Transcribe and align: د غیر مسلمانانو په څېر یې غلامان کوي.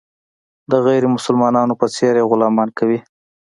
د 0.71 0.73
غیر 0.85 1.03
مسلمانانو 1.15 1.73
په 1.81 1.87
څېر 1.95 2.13
یې 2.19 2.27
غلامان 2.31 2.69
کوي. 2.79 2.99